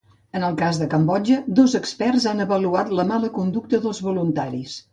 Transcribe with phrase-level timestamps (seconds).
[0.37, 4.79] En el cas de Cambodja, dos experts han avaluat la mala conducta dels voluntaris.